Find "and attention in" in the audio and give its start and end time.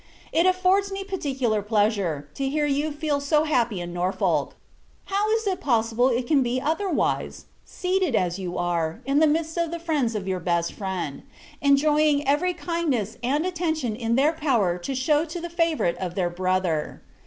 13.21-14.15